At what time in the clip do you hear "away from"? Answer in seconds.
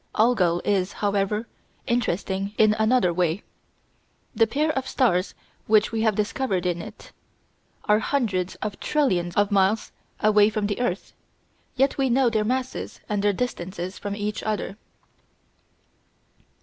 10.19-10.65